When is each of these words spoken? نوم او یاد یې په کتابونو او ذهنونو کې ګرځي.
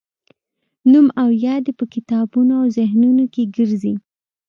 نوم 0.91 1.07
او 1.21 1.29
یاد 1.45 1.63
یې 1.69 1.73
په 1.79 1.85
کتابونو 1.93 2.53
او 2.61 2.67
ذهنونو 2.77 3.23
کې 3.33 3.43
ګرځي. 3.55 3.93